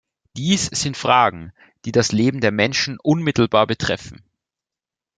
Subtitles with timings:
[0.35, 1.53] Dies sind Fragen,
[1.85, 4.23] die das Leben der Menschen unmittelbar betreffen.